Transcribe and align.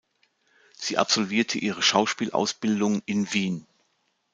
Sie 0.75 0.97
absolvierte 0.97 1.59
ihre 1.59 1.83
Schauspielausbildung 1.83 3.03
in 3.05 3.31
Wien. 3.33 3.67